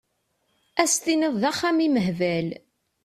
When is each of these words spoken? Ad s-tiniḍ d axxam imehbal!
Ad 0.81 0.87
s-tiniḍ 0.91 1.33
d 1.41 1.43
axxam 1.49 1.77
imehbal! 1.87 2.47